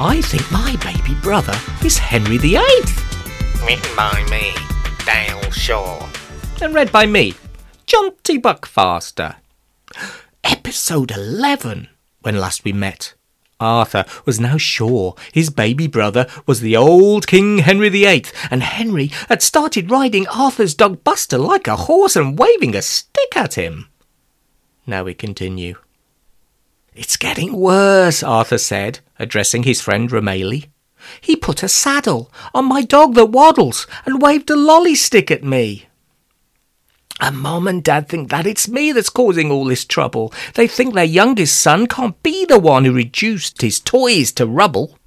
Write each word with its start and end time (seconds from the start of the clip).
I 0.00 0.22
think 0.22 0.48
my 0.52 0.76
baby 0.76 1.18
brother 1.22 1.58
is 1.84 1.98
Henry 1.98 2.38
VIII. 2.38 2.60
Written 3.66 3.96
by 3.96 4.24
me, 4.30 4.54
Dale 5.04 5.50
Shaw. 5.50 6.08
And 6.62 6.72
read 6.72 6.92
by 6.92 7.04
me, 7.04 7.34
John 7.84 8.12
T. 8.22 8.38
Buckfaster. 8.38 9.34
Episode 10.44 11.10
11, 11.10 11.88
when 12.22 12.38
last 12.38 12.62
we 12.62 12.72
met. 12.72 13.14
Arthur 13.58 14.04
was 14.24 14.38
now 14.38 14.56
sure 14.56 15.16
his 15.32 15.50
baby 15.50 15.88
brother 15.88 16.28
was 16.46 16.60
the 16.60 16.76
old 16.76 17.26
King 17.26 17.58
Henry 17.58 17.88
VIII, 17.88 18.26
and 18.52 18.62
Henry 18.62 19.08
had 19.28 19.42
started 19.42 19.90
riding 19.90 20.28
Arthur's 20.28 20.76
dog 20.76 21.02
Buster 21.02 21.38
like 21.38 21.66
a 21.66 21.74
horse 21.74 22.14
and 22.14 22.38
waving 22.38 22.76
a 22.76 22.82
stick 22.82 23.36
at 23.36 23.54
him. 23.54 23.88
Now 24.86 25.02
we 25.02 25.14
continue. 25.14 25.74
It's 26.98 27.16
getting 27.16 27.52
worse, 27.52 28.24
Arthur 28.24 28.58
said, 28.58 28.98
addressing 29.20 29.62
his 29.62 29.80
friend 29.80 30.10
Romele. 30.10 30.66
He 31.20 31.36
put 31.36 31.62
a 31.62 31.68
saddle 31.68 32.28
on 32.52 32.64
my 32.64 32.82
dog 32.82 33.14
that 33.14 33.26
waddles 33.26 33.86
and 34.04 34.20
waved 34.20 34.50
a 34.50 34.56
lolly 34.56 34.96
stick 34.96 35.30
at 35.30 35.44
me. 35.44 35.86
And 37.20 37.38
Mom 37.38 37.68
and 37.68 37.84
Dad 37.84 38.08
think 38.08 38.30
that 38.30 38.48
it's 38.48 38.66
me 38.66 38.90
that's 38.90 39.10
causing 39.10 39.48
all 39.48 39.64
this 39.64 39.84
trouble. 39.84 40.34
They 40.54 40.66
think 40.66 40.92
their 40.92 41.04
youngest 41.04 41.60
son 41.60 41.86
can't 41.86 42.20
be 42.24 42.44
the 42.44 42.58
one 42.58 42.84
who 42.84 42.92
reduced 42.92 43.62
his 43.62 43.78
toys 43.78 44.32
to 44.32 44.44
rubble. 44.44 44.98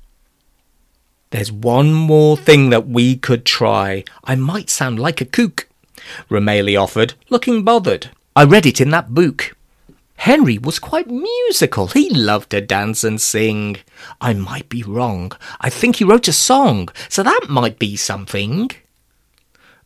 There's 1.32 1.52
one 1.52 1.91
more 1.91 2.38
thing 2.38 2.70
that 2.70 2.88
we 2.88 3.18
could 3.18 3.44
try. 3.46 4.05
I 4.23 4.35
might 4.35 4.70
sound 4.70 4.98
like 4.98 5.20
a 5.20 5.26
kook, 5.26 5.68
Romele 6.29 6.82
offered, 6.82 7.16
looking 7.29 7.66
bothered. 7.66 8.12
I 8.34 8.46
read 8.46 8.66
it 8.66 8.79
in 8.79 8.91
that 8.91 9.13
book. 9.13 9.57
Henry 10.22 10.60
was 10.60 10.77
quite 10.77 11.08
musical. 11.08 11.88
He 11.88 12.08
loved 12.12 12.52
to 12.52 12.62
dance 12.62 13.04
and 13.04 13.20
sing. 13.20 13.77
I 14.22 14.36
might 14.36 14.70
be 14.70 14.84
wrong. 14.84 15.32
I 15.60 15.72
think 15.72 15.96
he 15.96 16.04
wrote 16.04 16.28
a 16.28 16.32
song, 16.32 16.90
so 17.10 17.24
that 17.24 17.48
might 17.50 17.80
be 17.80 17.96
something. 17.96 18.70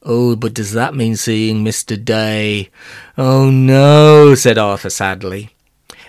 Oh, 0.04 0.36
but 0.36 0.54
does 0.54 0.74
that 0.74 0.94
mean 0.94 1.16
seeing 1.16 1.64
Mr. 1.64 1.96
Day? 2.04 2.70
Oh 3.18 3.50
no, 3.50 4.36
said 4.36 4.58
Arthur 4.58 4.90
sadly. 4.90 5.56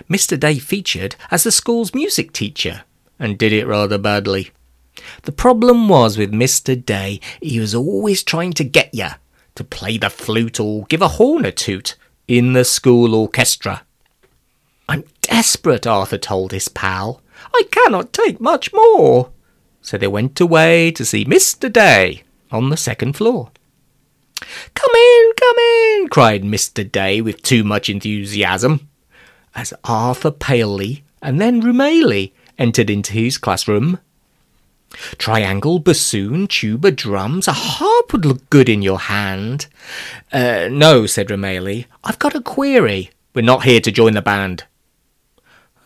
Mr. 0.09 0.37
Day 0.37 0.59
featured 0.59 1.15
as 1.31 1.43
the 1.43 1.51
school's 1.51 1.93
music 1.93 2.33
teacher, 2.33 2.83
and 3.17 3.37
did 3.37 3.53
it 3.53 3.65
rather 3.65 3.97
badly. 3.97 4.51
The 5.21 5.31
problem 5.31 5.87
was 5.87 6.17
with 6.17 6.33
Mr. 6.33 6.75
Day, 6.75 7.21
he 7.41 7.61
was 7.61 7.73
always 7.73 8.23
trying 8.23 8.51
to 8.55 8.65
get 8.65 8.93
you 8.93 9.07
to 9.55 9.63
play 9.63 9.97
the 9.97 10.09
flute 10.09 10.59
or 10.59 10.83
give 10.87 11.01
a 11.01 11.15
horn 11.15 11.45
a 11.45 11.51
toot 11.53 11.95
in 12.27 12.51
the 12.51 12.65
school 12.65 13.15
orchestra. 13.15 13.83
I'm 14.87 15.03
desperate, 15.21 15.85
Arthur 15.85 16.17
told 16.17 16.51
his 16.51 16.67
pal. 16.67 17.21
I 17.53 17.63
cannot 17.71 18.13
take 18.13 18.39
much 18.39 18.73
more. 18.73 19.31
So 19.81 19.97
they 19.97 20.07
went 20.07 20.39
away 20.39 20.91
to 20.91 21.05
see 21.05 21.25
Mr. 21.25 21.71
Day 21.71 22.23
on 22.51 22.69
the 22.69 22.77
second 22.77 23.13
floor. 23.13 23.51
Come 24.73 24.91
in, 24.95 25.31
come 25.35 25.57
in, 25.57 26.07
cried 26.09 26.43
Mr. 26.43 26.89
Day 26.89 27.21
with 27.21 27.41
too 27.41 27.63
much 27.63 27.89
enthusiasm, 27.89 28.87
as 29.55 29.73
Arthur 29.83 30.31
Paley 30.31 31.03
and 31.21 31.41
then 31.41 31.61
Romele 31.61 32.31
entered 32.57 32.89
into 32.89 33.13
his 33.13 33.37
classroom. 33.37 33.99
Triangle, 35.17 35.79
bassoon, 35.79 36.47
tuba, 36.47 36.91
drums, 36.91 37.47
a 37.47 37.53
harp 37.53 38.13
would 38.13 38.25
look 38.25 38.49
good 38.49 38.69
in 38.69 38.81
your 38.81 38.99
hand. 38.99 39.67
Uh, 40.31 40.69
no, 40.71 41.05
said 41.05 41.27
Romele. 41.27 41.85
I've 42.03 42.19
got 42.19 42.35
a 42.35 42.41
query. 42.41 43.11
We're 43.33 43.41
not 43.41 43.63
here 43.63 43.81
to 43.81 43.91
join 43.91 44.13
the 44.13 44.21
band. 44.21 44.63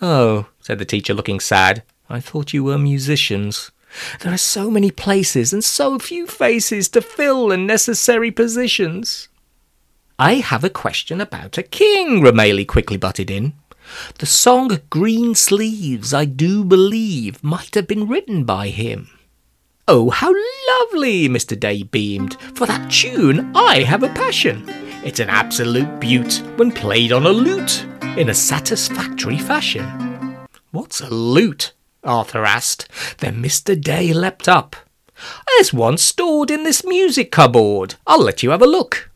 Oh, 0.02 0.48
said 0.60 0.80
the 0.80 0.86
teacher, 0.86 1.14
looking 1.14 1.40
sad. 1.40 1.84
I 2.10 2.20
thought 2.20 2.54
you 2.54 2.64
were 2.64 2.78
musicians. 2.78 3.72
There 4.22 4.34
are 4.34 4.38
so 4.38 4.72
many 4.72 4.90
places 4.90 5.54
and 5.54 5.64
so 5.64 6.00
few 6.00 6.26
faces 6.26 6.90
to 6.90 7.02
fill 7.02 7.52
in 7.52 7.68
necessary 7.68 8.32
positions. 8.32 9.28
I 10.18 10.36
have 10.36 10.64
a 10.64 10.70
question 10.70 11.22
about 11.22 11.58
a 11.58 11.64
king, 11.64 12.22
Romele 12.22 12.68
quickly 12.68 12.98
butted 12.98 13.30
in. 13.30 13.54
The 14.18 14.26
song 14.26 14.80
Greensleeves, 14.90 16.14
I 16.14 16.26
do 16.26 16.64
believe, 16.64 17.44
might 17.44 17.76
have 17.76 17.88
been 17.88 18.08
written 18.08 18.44
by 18.44 18.70
him. 18.70 19.10
Oh, 19.88 20.10
how 20.10 20.34
lovely, 20.70 21.28
Mr. 21.28 21.60
Day 21.60 21.84
beamed. 21.84 22.40
For 22.56 22.66
that 22.66 22.90
tune, 22.90 23.52
I 23.56 23.82
have 23.82 24.04
a 24.04 24.10
passion. 24.10 24.64
It's 25.04 25.20
an 25.20 25.30
absolute 25.30 26.00
beaut 26.00 26.42
when 26.56 26.72
played 26.72 27.12
on 27.12 27.26
a 27.26 27.30
lute 27.30 27.86
in 28.18 28.30
a 28.30 28.34
satisfactory 28.34 29.38
fashion. 29.38 29.86
What's 30.72 31.02
a 31.02 31.10
lute? 31.10 31.74
Arthur 32.04 32.44
asked. 32.44 32.88
Then 33.20 33.42
Mr. 33.42 33.80
Day 33.80 34.14
leapt 34.14 34.50
up. 34.50 34.76
There's 35.48 35.74
one 35.74 35.98
stored 35.98 36.52
in 36.52 36.64
this 36.64 36.84
music 36.84 37.32
cupboard. 37.32 37.96
I'll 38.06 38.22
let 38.22 38.44
you 38.44 38.50
have 38.50 38.62
a 38.62 38.68
look. 38.68 39.10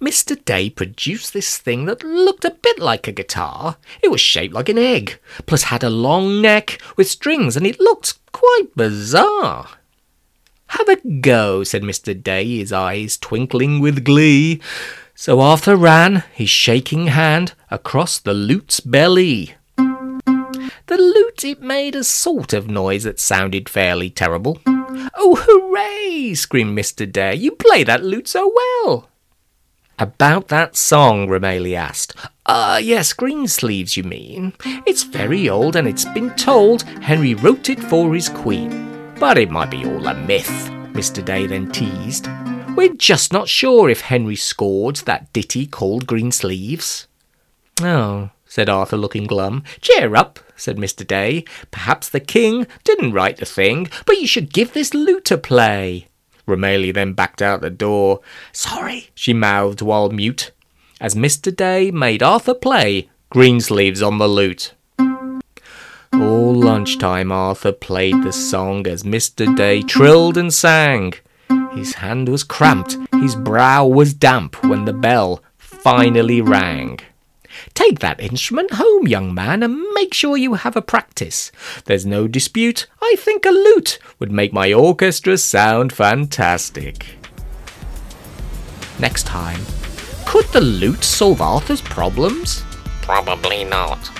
Mr. 0.00 0.42
Day 0.44 0.70
produced 0.70 1.32
this 1.32 1.58
thing 1.58 1.84
that 1.86 2.04
looked 2.04 2.44
a 2.44 2.50
bit 2.50 2.78
like 2.78 3.06
a 3.06 3.12
guitar. 3.12 3.76
It 4.02 4.10
was 4.10 4.20
shaped 4.20 4.54
like 4.54 4.68
an 4.68 4.78
egg, 4.78 5.18
plus 5.46 5.64
had 5.64 5.82
a 5.82 5.90
long 5.90 6.40
neck 6.40 6.80
with 6.96 7.08
strings, 7.08 7.56
and 7.56 7.66
it 7.66 7.80
looked 7.80 8.18
quite 8.32 8.68
bizarre. 8.76 9.68
Have 10.68 10.88
a 10.88 10.96
go, 11.20 11.64
said 11.64 11.82
Mr. 11.82 12.20
Day, 12.20 12.58
his 12.58 12.72
eyes 12.72 13.16
twinkling 13.16 13.80
with 13.80 14.04
glee. 14.04 14.60
So 15.20 15.40
Arthur 15.40 15.74
ran, 15.74 16.22
his 16.32 16.48
shaking 16.48 17.08
hand, 17.08 17.54
across 17.72 18.20
the 18.20 18.32
lute's 18.32 18.78
belly. 18.78 19.56
The 19.76 20.96
lute, 20.96 21.44
it 21.44 21.60
made 21.60 21.96
a 21.96 22.04
sort 22.04 22.52
of 22.52 22.70
noise 22.70 23.02
that 23.02 23.18
sounded 23.18 23.68
fairly 23.68 24.10
terrible. 24.10 24.60
Oh, 24.66 25.44
hooray! 25.44 26.34
screamed 26.34 26.78
Mr. 26.78 27.10
Day. 27.10 27.34
You 27.34 27.50
play 27.50 27.82
that 27.82 28.04
lute 28.04 28.28
so 28.28 28.54
well. 28.54 29.08
About 29.98 30.46
that 30.48 30.76
song, 30.76 31.26
Romele 31.26 31.74
asked. 31.74 32.14
Ah, 32.46 32.74
uh, 32.74 32.78
yes, 32.78 33.12
Greensleeves, 33.12 33.96
you 33.96 34.04
mean. 34.04 34.52
It's 34.86 35.02
very 35.02 35.48
old, 35.48 35.74
and 35.74 35.88
it's 35.88 36.04
been 36.04 36.30
told 36.36 36.82
Henry 37.02 37.34
wrote 37.34 37.68
it 37.70 37.80
for 37.80 38.14
his 38.14 38.28
queen. 38.28 39.12
But 39.18 39.36
it 39.36 39.50
might 39.50 39.72
be 39.72 39.84
all 39.84 40.06
a 40.06 40.14
myth, 40.14 40.70
Mr. 40.92 41.24
Day 41.24 41.48
then 41.48 41.72
teased. 41.72 42.28
We're 42.78 42.94
just 42.94 43.32
not 43.32 43.48
sure 43.48 43.90
if 43.90 44.02
Henry 44.02 44.36
scored 44.36 44.98
that 44.98 45.32
ditty 45.32 45.66
called 45.66 46.06
Greensleeves. 46.06 47.08
Oh, 47.82 48.30
said 48.46 48.68
Arthur, 48.68 48.96
looking 48.96 49.24
glum. 49.26 49.64
Cheer 49.80 50.14
up, 50.14 50.38
said 50.54 50.76
Mr. 50.76 51.04
Day. 51.04 51.44
Perhaps 51.72 52.08
the 52.08 52.20
king 52.20 52.68
didn't 52.84 53.14
write 53.14 53.38
the 53.38 53.46
thing, 53.46 53.88
but 54.06 54.20
you 54.20 54.28
should 54.28 54.52
give 54.52 54.74
this 54.74 54.94
lute 54.94 55.32
a 55.32 55.38
play. 55.38 56.06
Romele 56.46 56.94
then 56.94 57.14
backed 57.14 57.42
out 57.42 57.62
the 57.62 57.68
door. 57.68 58.20
Sorry, 58.52 59.10
she 59.12 59.32
mouthed 59.32 59.82
while 59.82 60.10
mute, 60.10 60.52
as 61.00 61.16
Mr. 61.16 61.52
Day 61.54 61.90
made 61.90 62.22
Arthur 62.22 62.54
play 62.54 63.08
Greensleeves 63.30 64.04
on 64.04 64.18
the 64.18 64.28
lute. 64.28 64.74
All 66.12 66.54
lunchtime 66.54 67.32
Arthur 67.32 67.72
played 67.72 68.22
the 68.22 68.32
song 68.32 68.86
as 68.86 69.02
Mr. 69.02 69.52
Day 69.56 69.82
trilled 69.82 70.38
and 70.38 70.54
sang. 70.54 71.14
His 71.78 71.94
hand 71.94 72.28
was 72.28 72.42
cramped, 72.42 72.98
his 73.12 73.36
brow 73.36 73.86
was 73.86 74.12
damp 74.12 74.64
when 74.64 74.84
the 74.84 74.92
bell 74.92 75.44
finally 75.58 76.40
rang. 76.40 76.98
Take 77.72 78.00
that 78.00 78.20
instrument 78.20 78.72
home, 78.72 79.06
young 79.06 79.32
man, 79.32 79.62
and 79.62 79.80
make 79.94 80.12
sure 80.12 80.36
you 80.36 80.54
have 80.54 80.74
a 80.74 80.82
practice. 80.82 81.52
There's 81.84 82.04
no 82.04 82.26
dispute, 82.26 82.88
I 83.00 83.14
think 83.16 83.46
a 83.46 83.50
lute 83.50 84.00
would 84.18 84.32
make 84.32 84.52
my 84.52 84.72
orchestra 84.72 85.38
sound 85.38 85.92
fantastic. 85.92 87.06
Next 88.98 89.24
time, 89.24 89.60
could 90.26 90.46
the 90.46 90.60
lute 90.60 91.04
solve 91.04 91.40
Arthur's 91.40 91.80
problems? 91.80 92.64
Probably 93.02 93.62
not. 93.62 94.10